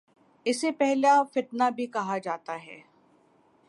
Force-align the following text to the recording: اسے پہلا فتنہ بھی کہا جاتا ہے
اسے 0.45 0.71
پہلا 0.71 1.21
فتنہ 1.33 1.69
بھی 1.75 1.85
کہا 1.87 2.17
جاتا 2.17 2.55
ہے 2.63 2.79